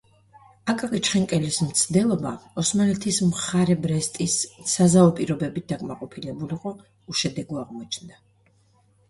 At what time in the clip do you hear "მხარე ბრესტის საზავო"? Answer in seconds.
3.33-5.13